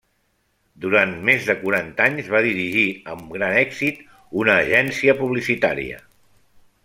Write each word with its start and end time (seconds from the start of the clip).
Durant 0.85 1.11
més 1.27 1.43
de 1.49 1.55
quaranta 1.59 2.07
anys 2.11 2.31
va 2.37 2.41
dirigir, 2.45 2.87
amb 3.15 3.35
gran 3.37 3.55
èxit, 3.65 4.01
una 4.45 4.55
agència 4.67 5.17
publicitària. 5.23 6.01